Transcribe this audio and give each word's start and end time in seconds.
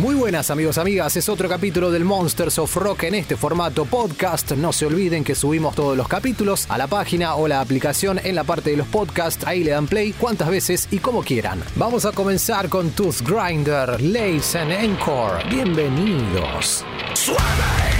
Muy 0.00 0.14
buenas 0.14 0.50
amigos, 0.50 0.78
amigas, 0.78 1.14
es 1.18 1.28
otro 1.28 1.46
capítulo 1.46 1.90
del 1.90 2.06
Monsters 2.06 2.58
of 2.58 2.74
Rock 2.74 3.02
en 3.02 3.16
este 3.16 3.36
formato 3.36 3.84
podcast. 3.84 4.52
No 4.52 4.72
se 4.72 4.86
olviden 4.86 5.22
que 5.22 5.34
subimos 5.34 5.74
todos 5.74 5.94
los 5.94 6.08
capítulos 6.08 6.64
a 6.70 6.78
la 6.78 6.86
página 6.86 7.34
o 7.34 7.46
la 7.46 7.60
aplicación 7.60 8.18
en 8.24 8.34
la 8.34 8.44
parte 8.44 8.70
de 8.70 8.78
los 8.78 8.86
podcasts. 8.86 9.46
Ahí 9.46 9.62
le 9.62 9.72
dan 9.72 9.86
play 9.86 10.14
cuantas 10.14 10.48
veces 10.48 10.88
y 10.90 11.00
como 11.00 11.22
quieran. 11.22 11.62
Vamos 11.76 12.06
a 12.06 12.12
comenzar 12.12 12.70
con 12.70 12.92
Tooth 12.92 13.20
Grinder, 13.20 14.00
Lace 14.00 14.58
and 14.58 14.72
Encore. 14.72 15.44
Bienvenidos. 15.50 16.82
Monsters 17.14 17.99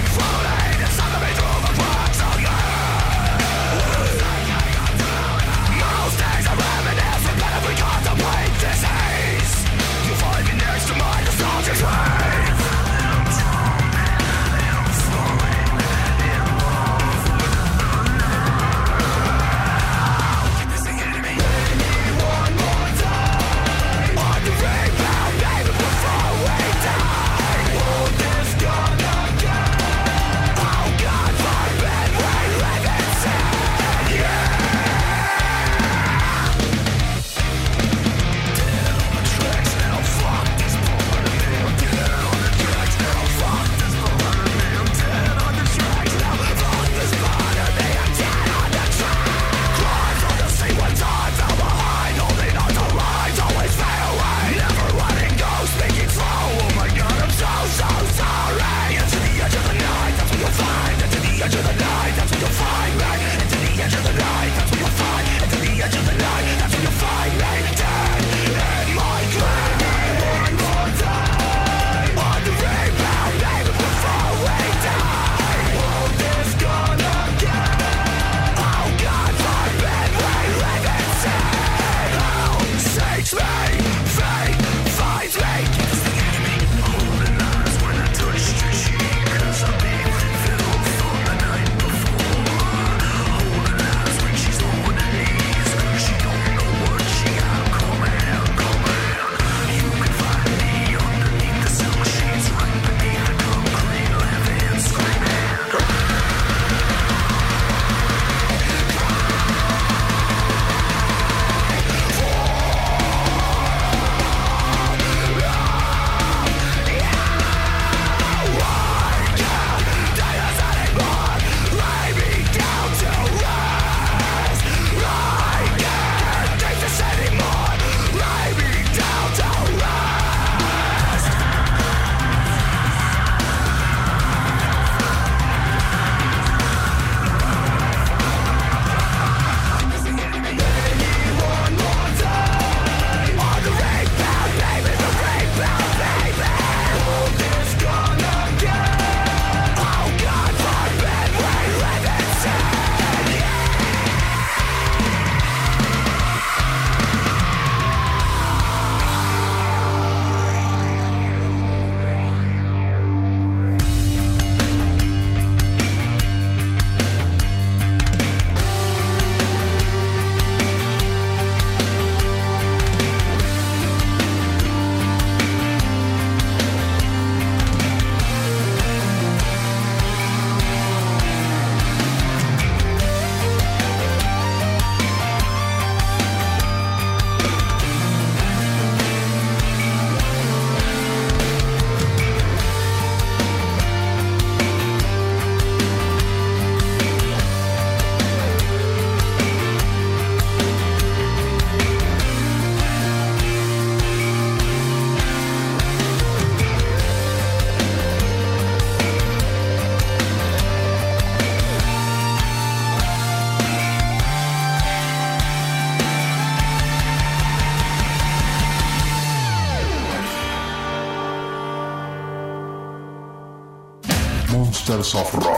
of 225.13 225.33
Rock. 225.33 225.50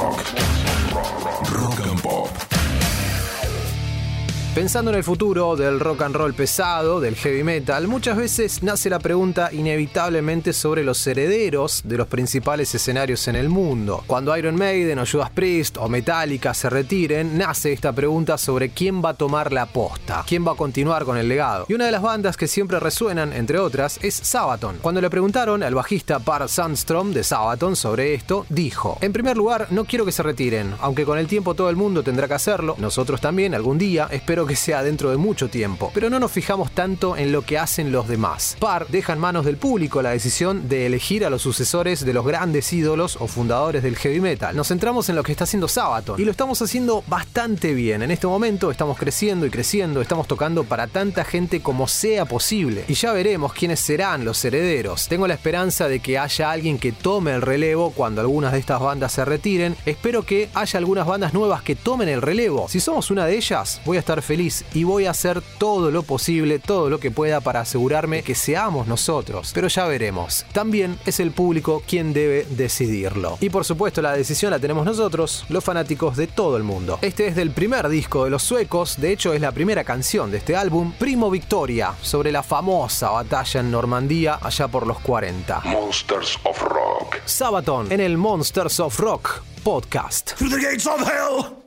Pensando 4.73 4.89
en 4.89 4.97
el 4.97 5.03
futuro 5.03 5.55
del 5.55 5.79
rock 5.79 6.01
and 6.01 6.15
roll 6.15 6.33
pesado, 6.33 6.99
del 6.99 7.15
heavy 7.15 7.43
metal, 7.43 7.87
muchas 7.87 8.17
veces 8.17 8.63
nace 8.63 8.89
la 8.89 8.97
pregunta 8.97 9.51
inevitablemente 9.53 10.51
sobre 10.51 10.83
los 10.83 11.05
herederos 11.05 11.83
de 11.85 11.95
los 11.95 12.07
principales 12.07 12.73
escenarios 12.73 13.27
en 13.27 13.35
el 13.35 13.49
mundo. 13.49 14.03
Cuando 14.07 14.35
Iron 14.35 14.55
Maiden 14.55 14.97
o 14.97 15.05
Judas 15.05 15.29
Priest 15.29 15.77
o 15.77 15.87
Metallica 15.89 16.55
se 16.55 16.71
retiren, 16.71 17.37
nace 17.37 17.71
esta 17.71 17.93
pregunta 17.93 18.35
sobre 18.39 18.69
quién 18.69 18.99
va 19.05 19.09
a 19.09 19.13
tomar 19.13 19.53
la 19.53 19.67
posta, 19.67 20.23
quién 20.27 20.43
va 20.43 20.53
a 20.53 20.55
continuar 20.55 21.05
con 21.05 21.19
el 21.19 21.29
legado. 21.29 21.67
Y 21.69 21.75
una 21.75 21.85
de 21.85 21.91
las 21.91 22.01
bandas 22.01 22.35
que 22.35 22.47
siempre 22.47 22.79
resuenan, 22.79 23.31
entre 23.31 23.59
otras, 23.59 23.99
es 24.01 24.15
Sabaton. 24.15 24.79
Cuando 24.81 25.01
le 25.01 25.11
preguntaron 25.11 25.61
al 25.61 25.75
bajista 25.75 26.17
Par 26.17 26.49
Sandstrom 26.49 27.13
de 27.13 27.23
Sabaton 27.23 27.75
sobre 27.75 28.15
esto, 28.15 28.47
dijo: 28.49 28.97
En 29.01 29.13
primer 29.13 29.37
lugar, 29.37 29.67
no 29.69 29.85
quiero 29.85 30.03
que 30.03 30.11
se 30.11 30.23
retiren, 30.23 30.73
aunque 30.81 31.05
con 31.05 31.19
el 31.19 31.27
tiempo 31.27 31.53
todo 31.53 31.69
el 31.69 31.75
mundo 31.75 32.01
tendrá 32.01 32.27
que 32.27 32.33
hacerlo, 32.33 32.75
nosotros 32.79 33.21
también 33.21 33.53
algún 33.53 33.77
día, 33.77 34.07
espero 34.09 34.47
que 34.47 34.62
sea 34.63 34.81
dentro 34.81 35.11
de 35.11 35.17
mucho 35.17 35.49
tiempo, 35.49 35.91
pero 35.93 36.09
no 36.09 36.19
nos 36.19 36.31
fijamos 36.31 36.71
tanto 36.71 37.17
en 37.17 37.33
lo 37.33 37.41
que 37.41 37.57
hacen 37.57 37.91
los 37.91 38.07
demás. 38.07 38.55
Par 38.59 38.87
deja 38.87 39.11
en 39.11 39.19
manos 39.19 39.43
del 39.43 39.57
público 39.57 40.01
la 40.01 40.11
decisión 40.11 40.69
de 40.69 40.85
elegir 40.85 41.25
a 41.25 41.29
los 41.29 41.41
sucesores 41.41 42.05
de 42.05 42.13
los 42.13 42.25
grandes 42.25 42.71
ídolos 42.71 43.17
o 43.19 43.27
fundadores 43.27 43.83
del 43.83 43.97
heavy 43.97 44.21
metal. 44.21 44.55
Nos 44.55 44.69
centramos 44.69 45.09
en 45.09 45.17
lo 45.17 45.23
que 45.23 45.33
está 45.33 45.43
haciendo 45.43 45.67
Sabaton 45.67 46.19
y 46.19 46.23
lo 46.23 46.31
estamos 46.31 46.61
haciendo 46.61 47.03
bastante 47.07 47.73
bien. 47.73 48.01
En 48.03 48.11
este 48.11 48.25
momento 48.25 48.71
estamos 48.71 48.97
creciendo 48.97 49.45
y 49.45 49.49
creciendo, 49.49 50.01
estamos 50.01 50.27
tocando 50.27 50.63
para 50.63 50.87
tanta 50.87 51.25
gente 51.25 51.61
como 51.61 51.89
sea 51.89 52.23
posible 52.23 52.85
y 52.87 52.93
ya 52.93 53.11
veremos 53.11 53.51
quiénes 53.51 53.81
serán 53.81 54.23
los 54.23 54.43
herederos. 54.45 55.09
Tengo 55.09 55.27
la 55.27 55.33
esperanza 55.33 55.89
de 55.89 55.99
que 55.99 56.17
haya 56.17 56.51
alguien 56.51 56.79
que 56.79 56.93
tome 56.93 57.33
el 57.33 57.41
relevo 57.41 57.91
cuando 57.91 58.21
algunas 58.21 58.53
de 58.53 58.59
estas 58.59 58.79
bandas 58.79 59.11
se 59.11 59.25
retiren. 59.25 59.75
Espero 59.85 60.23
que 60.23 60.49
haya 60.53 60.77
algunas 60.77 61.05
bandas 61.05 61.33
nuevas 61.33 61.63
que 61.63 61.75
tomen 61.75 62.07
el 62.07 62.21
relevo. 62.21 62.69
Si 62.69 62.79
somos 62.79 63.11
una 63.11 63.25
de 63.25 63.35
ellas, 63.35 63.81
voy 63.83 63.97
a 63.97 63.99
estar 63.99 64.21
feliz 64.21 64.52
y 64.73 64.83
voy 64.83 65.05
a 65.05 65.11
hacer 65.11 65.41
todo 65.57 65.91
lo 65.91 66.03
posible, 66.03 66.59
todo 66.59 66.89
lo 66.89 66.99
que 66.99 67.11
pueda 67.11 67.41
para 67.41 67.61
asegurarme 67.61 68.23
que 68.23 68.35
seamos 68.35 68.87
nosotros. 68.87 69.51
Pero 69.53 69.67
ya 69.67 69.85
veremos. 69.85 70.45
También 70.53 70.97
es 71.05 71.19
el 71.19 71.31
público 71.31 71.83
quien 71.87 72.13
debe 72.13 72.45
decidirlo. 72.49 73.37
Y 73.41 73.49
por 73.49 73.65
supuesto 73.65 74.01
la 74.01 74.13
decisión 74.13 74.51
la 74.51 74.59
tenemos 74.59 74.85
nosotros, 74.85 75.45
los 75.49 75.63
fanáticos 75.63 76.17
de 76.17 76.27
todo 76.27 76.57
el 76.57 76.63
mundo. 76.63 76.99
Este 77.01 77.27
es 77.27 77.35
del 77.35 77.51
primer 77.51 77.89
disco 77.89 78.23
de 78.25 78.29
los 78.29 78.43
suecos, 78.43 78.99
de 78.99 79.11
hecho 79.11 79.33
es 79.33 79.41
la 79.41 79.51
primera 79.51 79.83
canción 79.83 80.31
de 80.31 80.37
este 80.37 80.55
álbum, 80.55 80.93
Primo 80.93 81.29
Victoria, 81.29 81.93
sobre 82.01 82.31
la 82.31 82.43
famosa 82.43 83.09
batalla 83.09 83.59
en 83.59 83.71
Normandía 83.71 84.39
allá 84.41 84.67
por 84.67 84.87
los 84.87 84.99
40. 84.99 85.61
Monsters 85.65 86.39
of 86.43 86.61
Rock. 86.61 87.17
Sabaton 87.25 87.91
en 87.91 87.99
el 87.99 88.17
Monsters 88.17 88.79
of 88.79 88.99
Rock 88.99 89.43
podcast. 89.63 90.35
Through 90.35 90.49
the 90.49 90.59
gates 90.59 90.85
of 90.85 90.99
hell, 90.99 91.62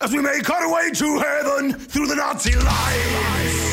as 0.00 0.12
we 0.12 0.20
make 0.20 0.48
our 0.50 0.72
way 0.72 0.90
to 0.90 1.18
heaven, 1.18 1.72
through 1.72 2.06
the 2.06 2.16
Nazi 2.16 2.54
lines. 2.54 3.64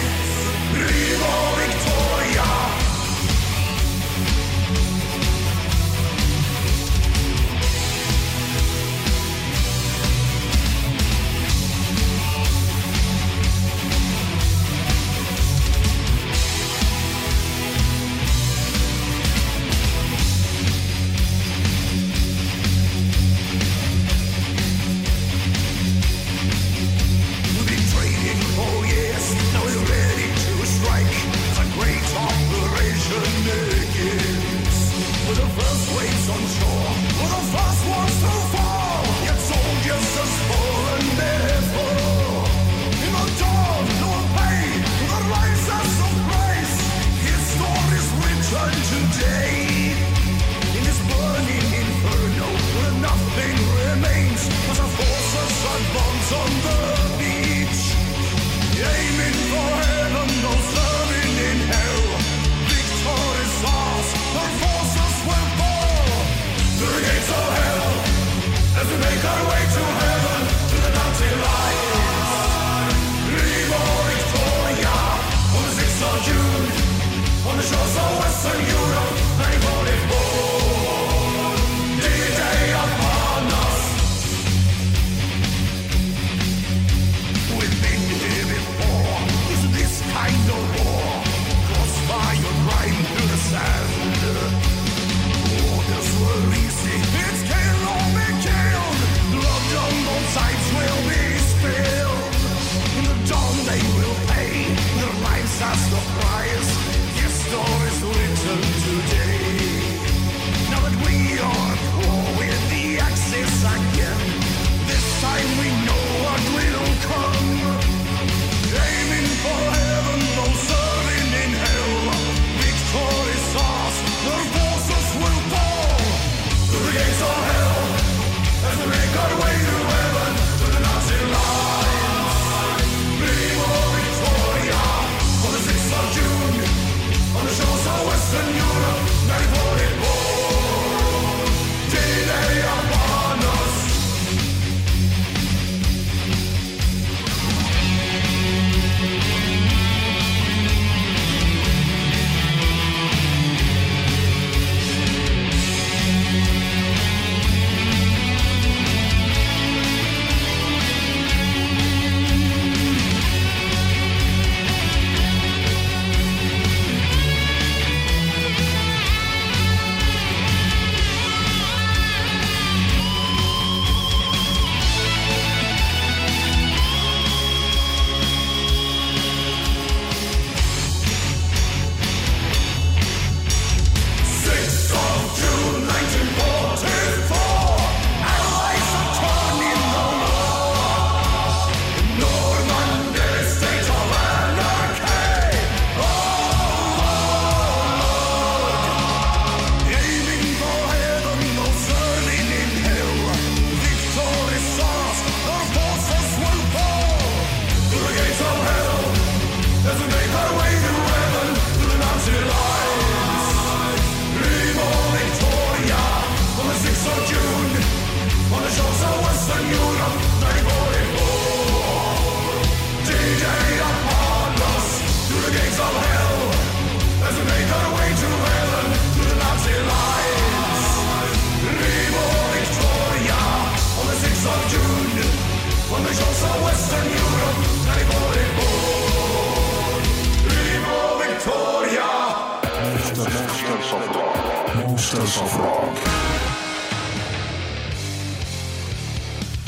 Monsters 245.39 246.20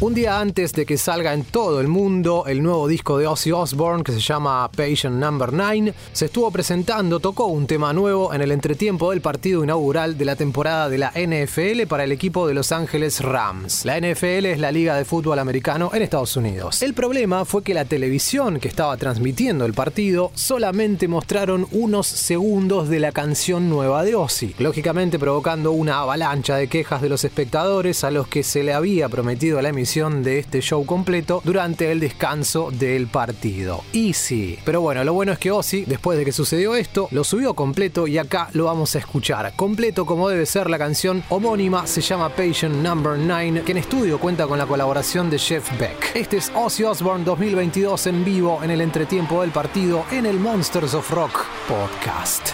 Un 0.03 0.13
día 0.13 0.41
antes 0.41 0.73
de 0.73 0.85
que 0.85 0.97
salga 0.97 1.33
en 1.33 1.45
todo 1.45 1.79
el 1.79 1.87
mundo 1.87 2.43
el 2.45 2.61
nuevo 2.61 2.89
disco 2.89 3.17
de 3.17 3.25
Ozzy 3.25 3.53
Osbourne 3.53 4.03
que 4.03 4.11
se 4.11 4.19
llama 4.19 4.69
Patient 4.69 5.15
Number 5.15 5.53
9, 5.53 5.93
se 6.11 6.25
estuvo 6.25 6.51
presentando, 6.51 7.21
tocó 7.21 7.45
un 7.45 7.67
tema 7.67 7.93
nuevo 7.93 8.33
en 8.33 8.41
el 8.41 8.51
entretiempo 8.51 9.11
del 9.11 9.21
partido 9.21 9.63
inaugural 9.63 10.17
de 10.17 10.25
la 10.25 10.35
temporada 10.35 10.89
de 10.89 10.97
la 10.97 11.13
NFL 11.15 11.87
para 11.87 12.03
el 12.03 12.11
equipo 12.11 12.45
de 12.49 12.53
Los 12.53 12.73
Ángeles 12.73 13.21
Rams. 13.21 13.85
La 13.85 13.97
NFL 13.97 14.47
es 14.47 14.59
la 14.59 14.73
liga 14.73 14.97
de 14.97 15.05
fútbol 15.05 15.39
americano 15.39 15.89
en 15.93 16.01
Estados 16.01 16.35
Unidos. 16.35 16.81
El 16.81 16.93
problema 16.93 17.45
fue 17.45 17.63
que 17.63 17.73
la 17.73 17.85
televisión 17.85 18.59
que 18.59 18.67
estaba 18.67 18.97
transmitiendo 18.97 19.63
el 19.63 19.73
partido 19.73 20.33
solamente 20.35 21.07
mostraron 21.07 21.65
unos 21.71 22.07
segundos 22.07 22.89
de 22.89 22.99
la 22.99 23.13
canción 23.13 23.69
nueva 23.69 24.03
de 24.03 24.15
Ozzy, 24.15 24.53
lógicamente 24.59 25.17
provocando 25.17 25.71
una 25.71 25.99
avalancha 25.99 26.57
de 26.57 26.67
quejas 26.67 27.01
de 27.01 27.07
los 27.07 27.23
espectadores 27.23 28.03
a 28.03 28.11
los 28.11 28.27
que 28.27 28.43
se 28.43 28.63
le 28.63 28.73
había 28.73 29.07
prometido 29.07 29.61
la 29.61 29.69
emisión 29.69 29.92
de 29.93 30.39
este 30.39 30.59
show 30.59 30.83
completo 30.87 31.39
durante 31.43 31.91
el 31.91 31.99
descanso 31.99 32.71
del 32.71 33.05
partido. 33.05 33.83
Easy. 33.93 34.57
Pero 34.65 34.81
bueno, 34.81 35.03
lo 35.03 35.13
bueno 35.13 35.31
es 35.33 35.37
que 35.37 35.51
Ozzy, 35.51 35.85
después 35.85 36.17
de 36.17 36.25
que 36.25 36.31
sucedió 36.31 36.73
esto, 36.73 37.07
lo 37.11 37.23
subió 37.23 37.53
completo 37.53 38.07
y 38.07 38.17
acá 38.17 38.49
lo 38.53 38.65
vamos 38.65 38.95
a 38.95 38.99
escuchar. 38.99 39.53
Completo 39.55 40.07
como 40.07 40.29
debe 40.29 40.47
ser 40.47 40.67
la 40.67 40.79
canción 40.79 41.23
homónima, 41.29 41.85
se 41.85 42.01
llama 42.01 42.29
Patient 42.29 42.73
Number 42.77 43.19
9, 43.19 43.61
que 43.63 43.73
en 43.73 43.77
estudio 43.77 44.17
cuenta 44.17 44.47
con 44.47 44.57
la 44.57 44.65
colaboración 44.65 45.29
de 45.29 45.37
Jeff 45.37 45.69
Beck. 45.77 46.15
Este 46.15 46.37
es 46.37 46.51
Ozzy 46.55 46.85
Osbourne 46.85 47.23
2022 47.23 48.07
en 48.07 48.25
vivo 48.25 48.61
en 48.63 48.71
el 48.71 48.81
entretiempo 48.81 49.41
del 49.41 49.51
partido 49.51 50.05
en 50.11 50.25
el 50.25 50.39
Monsters 50.39 50.95
of 50.95 51.11
Rock 51.11 51.45
podcast. 51.67 52.49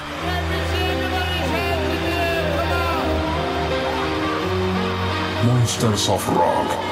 Monsters 5.45 6.09
of 6.09 6.27
Rock. 6.27 6.88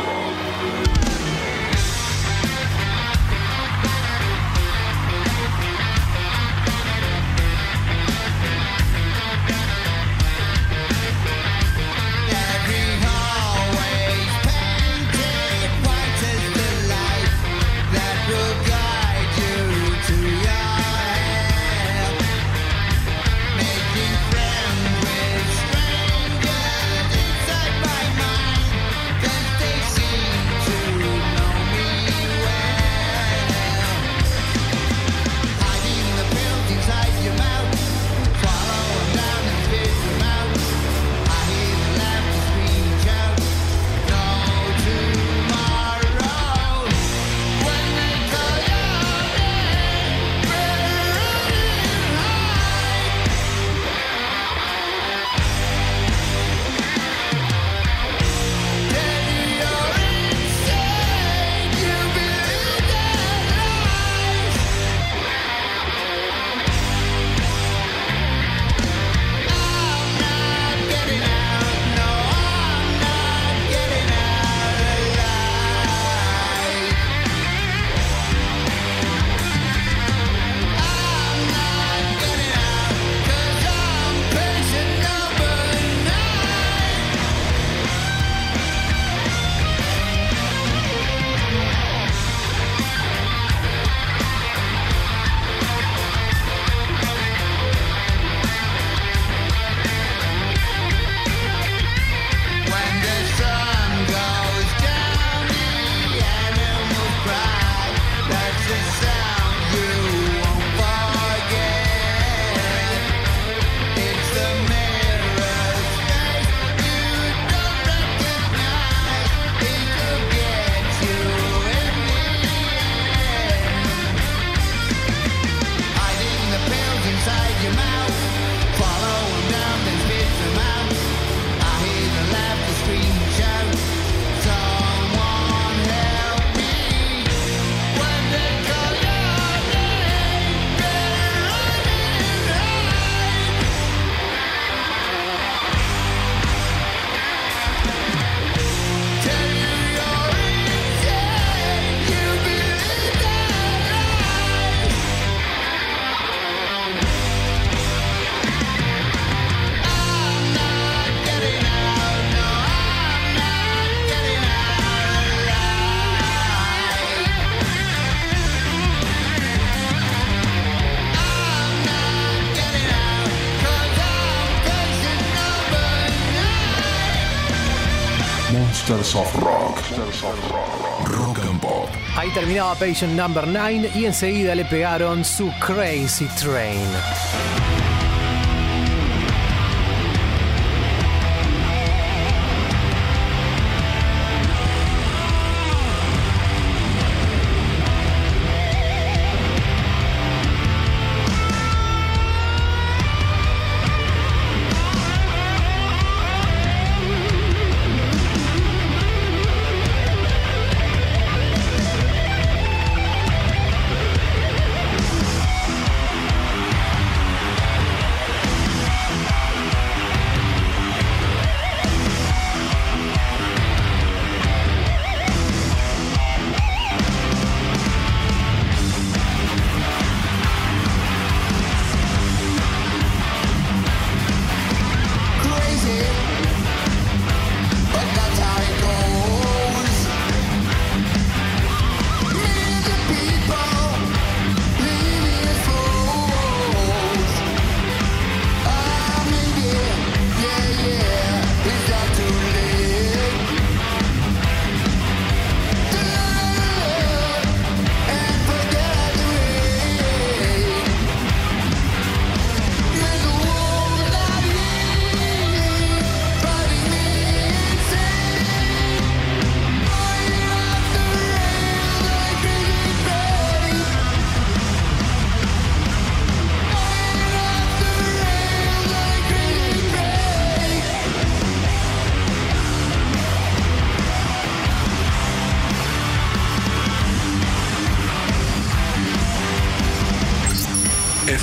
Terminaba 182.48 182.76
Patient 182.76 183.14
Number 183.14 183.46
9 183.46 183.92
y 183.94 184.06
enseguida 184.06 184.56
le 184.56 184.64
pegaron 184.64 185.26
su 185.26 185.52
Crazy 185.60 186.28
Train. 186.40 186.88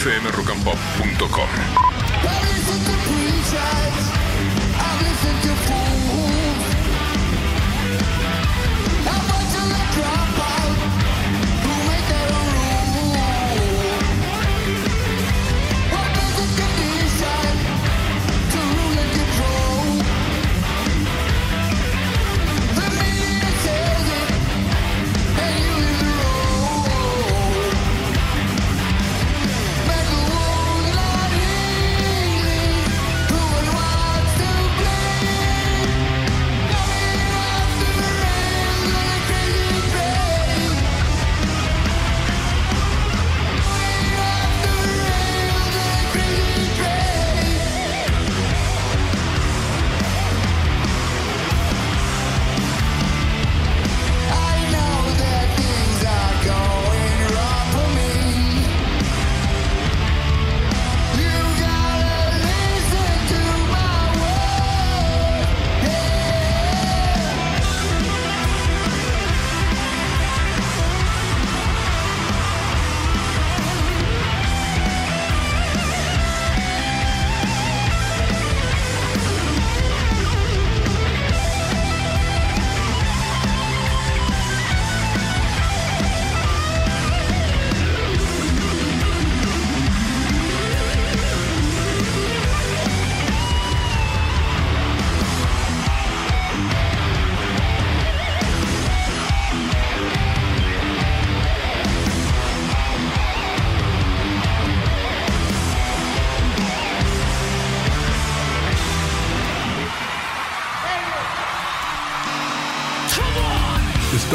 fmrockandpop.com. 0.04 1.48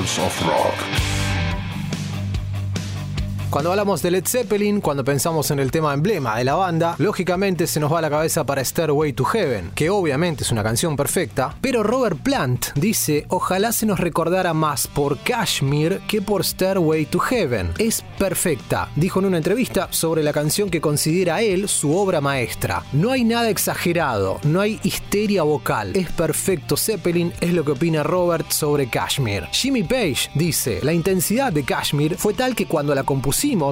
Monsters 0.00 0.24
of 0.24 0.46
Rock. 0.46 0.89
Cuando 3.50 3.72
hablamos 3.72 4.00
de 4.00 4.12
Led 4.12 4.26
Zeppelin, 4.28 4.80
cuando 4.80 5.02
pensamos 5.02 5.50
en 5.50 5.58
el 5.58 5.72
tema 5.72 5.92
emblema 5.92 6.38
de 6.38 6.44
la 6.44 6.54
banda, 6.54 6.94
lógicamente 6.98 7.66
se 7.66 7.80
nos 7.80 7.92
va 7.92 7.98
a 7.98 8.02
la 8.02 8.08
cabeza 8.08 8.44
para 8.44 8.64
Stairway 8.64 9.12
to 9.12 9.24
Heaven, 9.24 9.72
que 9.74 9.90
obviamente 9.90 10.44
es 10.44 10.52
una 10.52 10.62
canción 10.62 10.94
perfecta, 10.94 11.56
pero 11.60 11.82
Robert 11.82 12.20
Plant 12.22 12.66
dice, 12.76 13.26
ojalá 13.28 13.72
se 13.72 13.86
nos 13.86 13.98
recordara 13.98 14.54
más 14.54 14.86
por 14.86 15.18
Kashmir 15.18 16.00
que 16.06 16.22
por 16.22 16.44
Stairway 16.44 17.06
to 17.06 17.18
Heaven. 17.18 17.72
Es 17.78 18.04
perfecta, 18.20 18.88
dijo 18.94 19.18
en 19.18 19.26
una 19.26 19.38
entrevista 19.38 19.88
sobre 19.90 20.22
la 20.22 20.32
canción 20.32 20.70
que 20.70 20.80
considera 20.80 21.42
él 21.42 21.68
su 21.68 21.96
obra 21.96 22.20
maestra. 22.20 22.84
No 22.92 23.10
hay 23.10 23.24
nada 23.24 23.50
exagerado, 23.50 24.38
no 24.44 24.60
hay 24.60 24.78
histeria 24.84 25.42
vocal, 25.42 25.90
es 25.96 26.08
perfecto 26.12 26.76
Zeppelin, 26.76 27.32
es 27.40 27.52
lo 27.52 27.64
que 27.64 27.72
opina 27.72 28.04
Robert 28.04 28.48
sobre 28.52 28.88
Kashmir. 28.88 29.48
Jimmy 29.50 29.82
Page 29.82 30.30
dice, 30.36 30.78
la 30.84 30.92
intensidad 30.92 31.52
de 31.52 31.64
Kashmir 31.64 32.16
fue 32.16 32.32
tal 32.32 32.54
que 32.54 32.66
cuando 32.66 32.94
la 32.94 33.02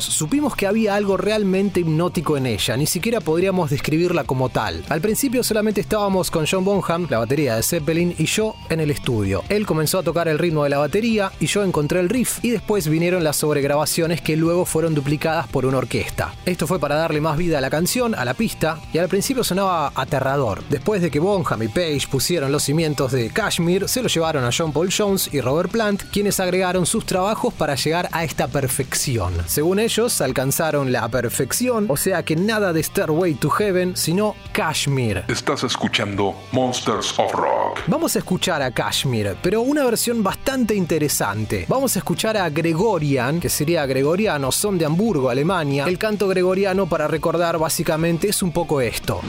supimos 0.01 0.57
que 0.57 0.67
había 0.67 0.95
algo 0.95 1.17
realmente 1.19 1.81
hipnótico 1.81 2.37
en 2.37 2.47
ella, 2.47 2.77
ni 2.77 2.87
siquiera 2.87 3.21
podríamos 3.21 3.69
describirla 3.69 4.25
como 4.25 4.49
tal. 4.49 4.83
Al 4.89 5.01
principio 5.01 5.43
solamente 5.43 5.81
estábamos 5.81 6.31
con 6.31 6.47
John 6.47 6.65
Bonham, 6.65 7.07
la 7.11 7.19
batería 7.19 7.57
de 7.57 7.63
Zeppelin, 7.63 8.15
y 8.17 8.25
yo 8.25 8.55
en 8.71 8.81
el 8.81 8.91
estudio. 8.91 9.45
Él 9.51 9.67
comenzó 9.67 9.99
a 9.99 10.03
tocar 10.03 10.27
el 10.29 10.39
ritmo 10.39 10.65
de 10.65 10.71
la 10.71 10.79
batería 10.79 11.33
y 11.39 11.47
yo 11.47 11.63
encontré 11.65 12.01
el 12.01 12.09
riff 12.09 12.43
y 12.43 12.51
después 12.51 12.89
vinieron 12.89 13.23
las 13.23 13.37
sobregrabaciones 13.37 14.23
que 14.23 14.37
luego 14.37 14.65
fueron 14.65 14.95
duplicadas 14.95 15.47
por 15.49 15.67
una 15.67 15.79
orquesta. 15.79 16.33
Esto 16.47 16.67
fue 16.67 16.79
para 16.79 16.95
darle 16.95 17.21
más 17.21 17.37
vida 17.37 17.59
a 17.59 17.61
la 17.61 17.69
canción, 17.69 18.15
a 18.15 18.25
la 18.25 18.35
pista, 18.35 18.81
y 18.93 18.99
al 18.99 19.09
principio 19.09 19.45
sonaba 19.45 19.93
aterrador. 19.95 20.65
Después 20.71 21.03
de 21.03 21.11
que 21.11 21.21
Bonham 21.21 21.63
y 21.63 21.69
Page 21.69 22.09
pusieron 22.11 22.53
los 22.53 22.63
cimientos 22.63 23.13
de 23.13 23.29
Kashmir, 23.29 23.87
se 23.89 24.03
lo 24.03 24.09
llevaron 24.09 24.45
a 24.45 24.51
John 24.57 24.73
Paul 24.73 24.91
Jones 24.97 25.29
y 25.33 25.43
Robert 25.43 25.71
Plant, 25.71 26.05
quienes 26.11 26.41
agregaron 26.41 26.87
sus 26.87 27.05
trabajos 27.05 27.53
para 27.53 27.75
llegar 27.75 28.09
a 28.13 28.25
esta 28.25 28.49
perfección. 28.49 29.35
Según 29.59 29.81
ellos, 29.81 30.21
alcanzaron 30.21 30.93
la 30.93 31.09
perfección, 31.09 31.87
o 31.89 31.97
sea 31.97 32.23
que 32.23 32.37
nada 32.37 32.73
de 32.73 32.81
Stairway 32.81 33.35
to 33.35 33.51
Heaven, 33.51 33.97
sino 33.97 34.37
Kashmir. 34.53 35.25
Estás 35.27 35.65
escuchando 35.65 36.33
Monsters 36.53 37.19
of 37.19 37.33
Rock. 37.33 37.81
Vamos 37.89 38.15
a 38.15 38.21
escuchar 38.21 38.63
a 38.63 38.71
Kashmir, 38.71 39.37
pero 39.43 39.63
una 39.63 39.85
versión 39.85 40.23
bastante 40.23 40.77
interesante. 40.77 41.67
Vamos 41.67 41.97
a 41.97 41.99
escuchar 41.99 42.37
a 42.37 42.49
Gregorian, 42.51 43.41
que 43.41 43.49
sería 43.49 43.85
gregoriano, 43.85 44.53
son 44.53 44.79
de 44.79 44.85
Hamburgo, 44.85 45.29
Alemania. 45.29 45.87
El 45.89 45.99
canto 45.99 46.29
gregoriano, 46.29 46.89
para 46.89 47.09
recordar 47.09 47.59
básicamente, 47.59 48.29
es 48.29 48.41
un 48.45 48.53
poco 48.53 48.81
esto. 48.81 49.23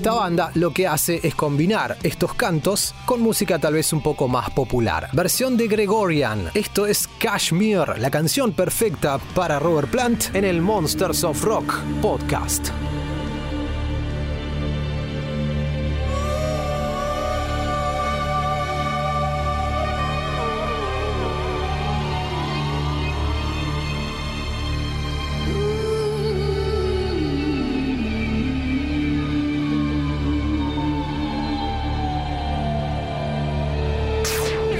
Esta 0.00 0.14
banda 0.14 0.50
lo 0.54 0.72
que 0.72 0.86
hace 0.86 1.20
es 1.22 1.34
combinar 1.34 1.98
estos 2.02 2.32
cantos 2.32 2.94
con 3.04 3.20
música 3.20 3.58
tal 3.58 3.74
vez 3.74 3.92
un 3.92 4.02
poco 4.02 4.28
más 4.28 4.48
popular. 4.48 5.10
Versión 5.12 5.58
de 5.58 5.68
Gregorian. 5.68 6.48
Esto 6.54 6.86
es 6.86 7.06
Kashmir, 7.18 7.98
la 7.98 8.10
canción 8.10 8.52
perfecta 8.52 9.18
para 9.34 9.58
Robert 9.58 9.90
Plant 9.90 10.34
en 10.34 10.46
el 10.46 10.62
Monsters 10.62 11.22
of 11.22 11.44
Rock 11.44 11.74
podcast. 12.00 12.70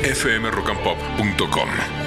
fmrockandpop.com. 0.02 1.99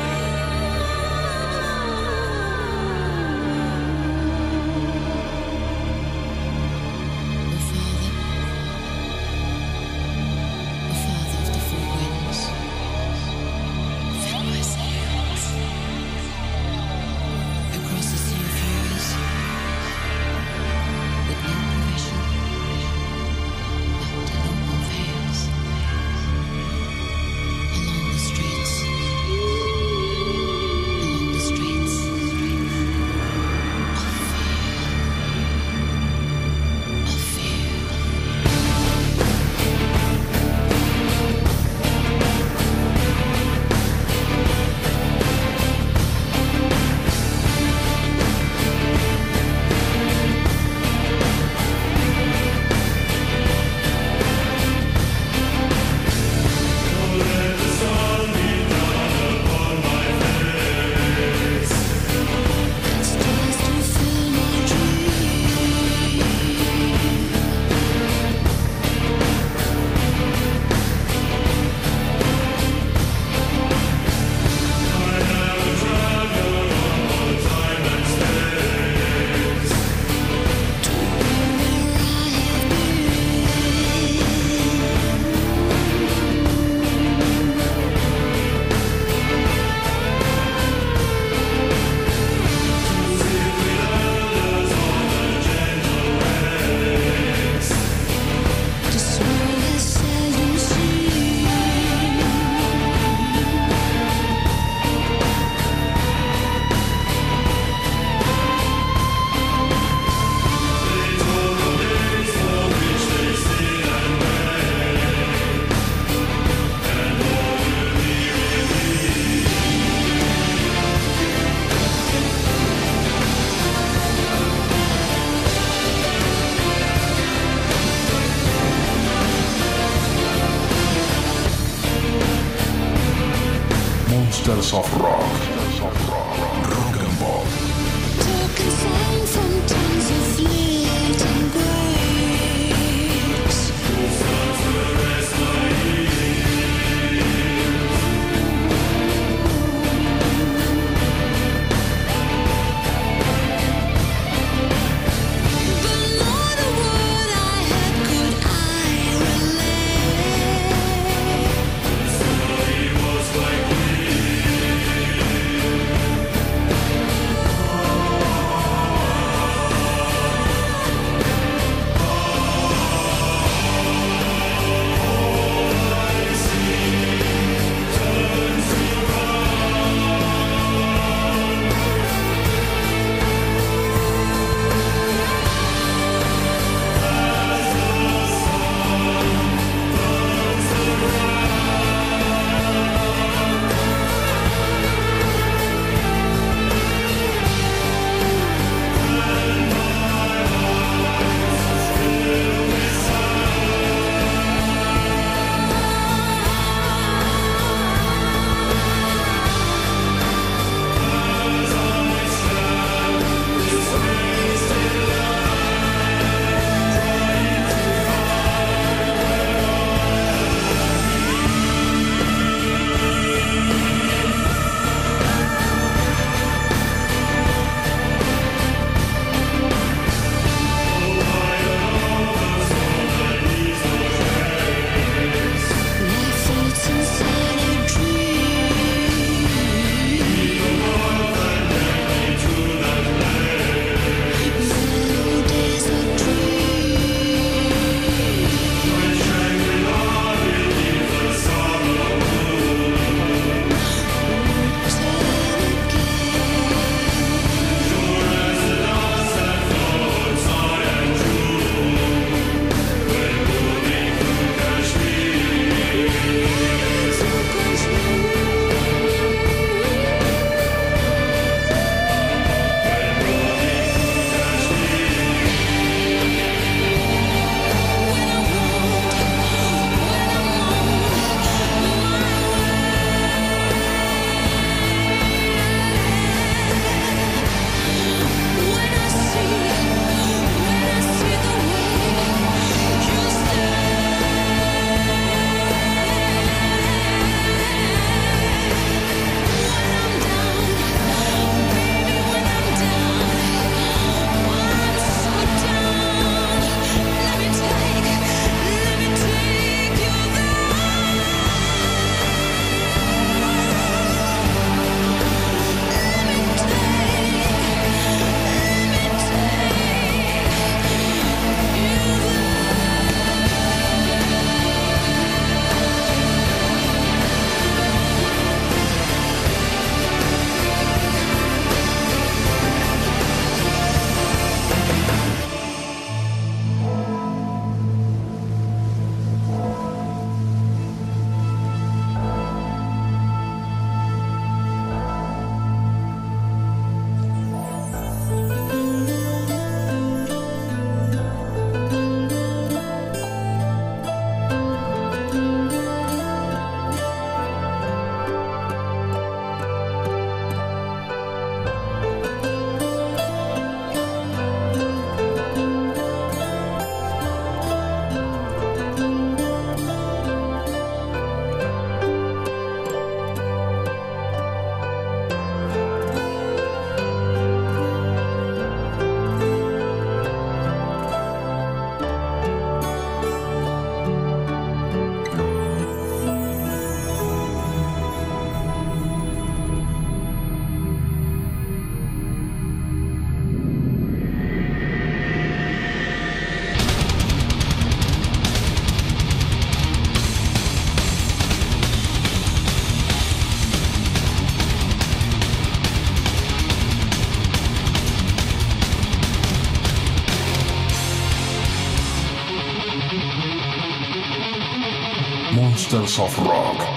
of 416.20 416.38
Rock. 416.38 416.93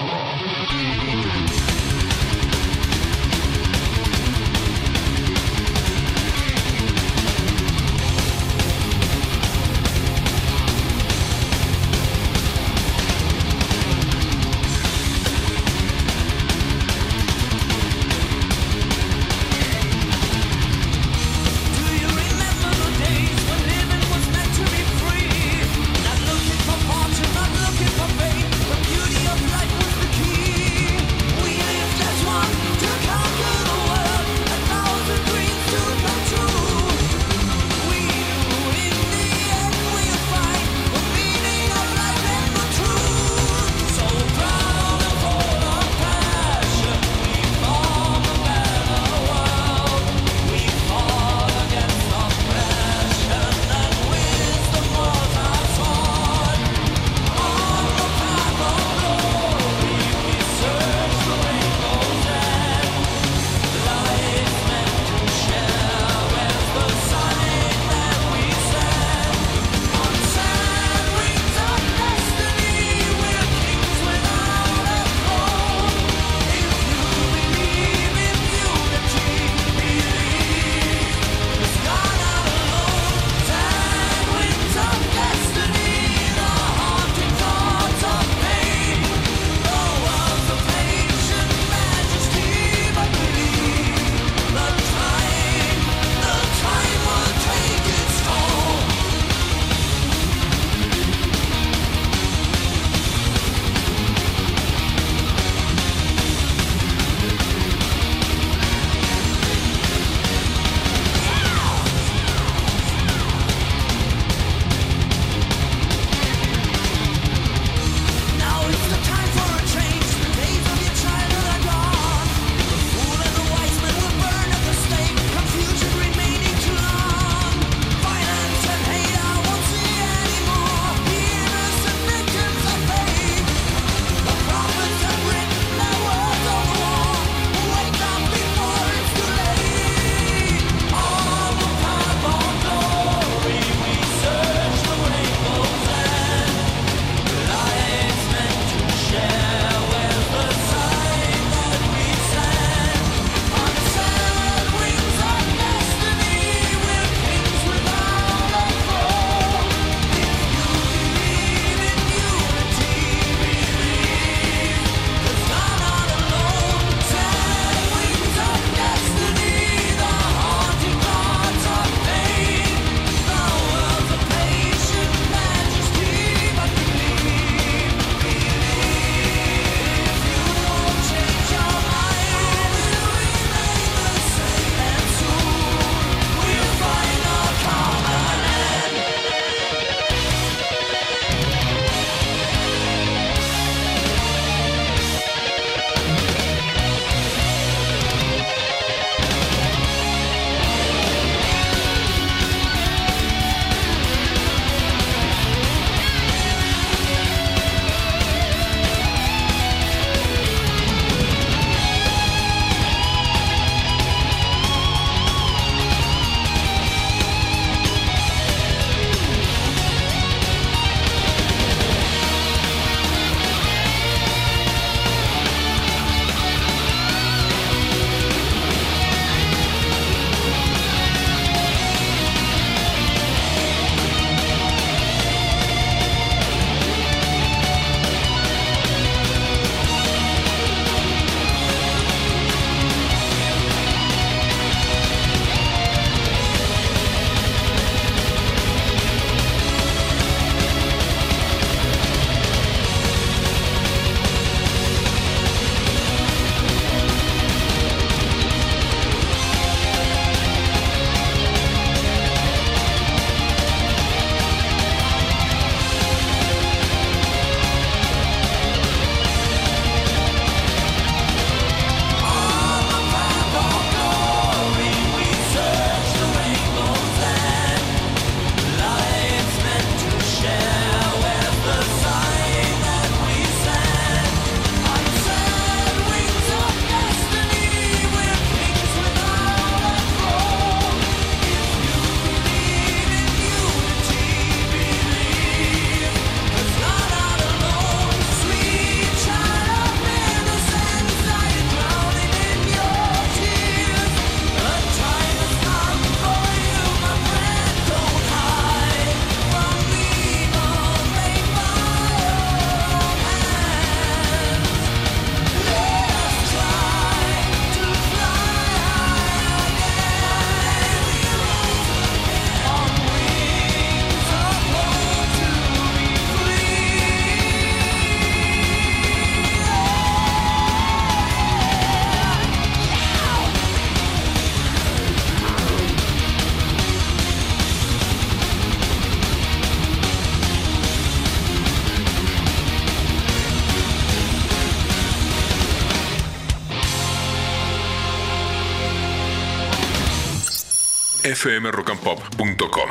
fmrockandpop.com. 351.37 352.91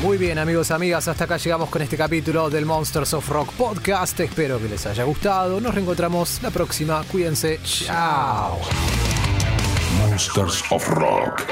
Muy 0.00 0.16
bien 0.18 0.38
amigos, 0.38 0.70
amigas, 0.70 1.06
hasta 1.06 1.24
acá 1.24 1.36
llegamos 1.36 1.68
con 1.68 1.82
este 1.82 1.96
capítulo 1.96 2.50
del 2.50 2.64
Monsters 2.64 3.14
of 3.14 3.28
Rock 3.28 3.52
podcast. 3.52 4.18
Espero 4.20 4.58
que 4.58 4.68
les 4.68 4.86
haya 4.86 5.04
gustado. 5.04 5.60
Nos 5.60 5.74
reencontramos 5.74 6.42
la 6.42 6.50
próxima. 6.50 7.04
Cuídense. 7.04 7.60
Chao. 7.62 8.58
Monsters 9.98 10.64
of 10.70 10.88
Rock. 10.88 11.42